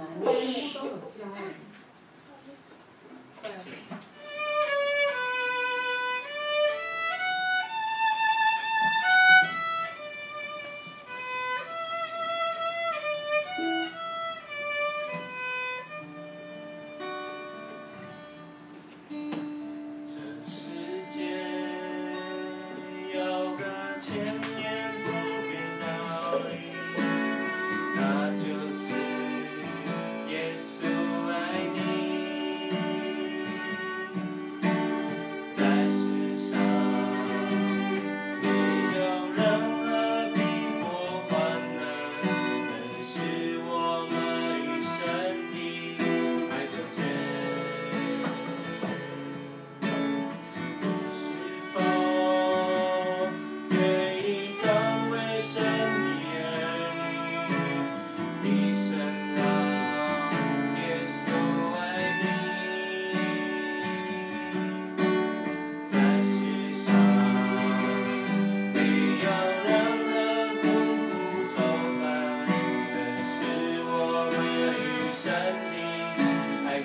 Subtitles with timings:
[0.00, 0.08] 难。
[0.24, 1.28] 都有教。
[3.42, 3.50] 对。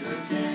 [0.06, 0.55] the